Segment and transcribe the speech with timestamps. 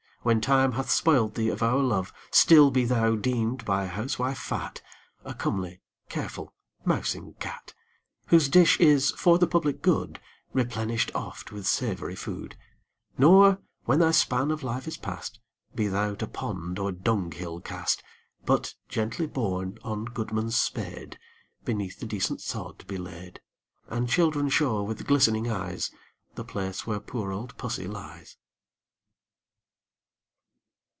[0.23, 4.79] When time hath spoiled thee of our love, Still be thou deemed by housewife fat
[5.25, 6.53] A comely, careful,
[6.85, 7.73] mousing cat,
[8.27, 10.19] Whose dish is, for the public good,
[10.53, 12.55] Replenished oft with savory food,
[13.17, 15.39] Nor, when thy span of life is past,
[15.73, 18.03] Be thou to pond or dung hill cast,
[18.45, 21.17] But, gently borne on goodman's spade,
[21.65, 23.41] Beneath the decent sod be laid;
[23.87, 25.89] And children show with glistening eyes
[26.35, 28.37] The place where poor old pussy lies.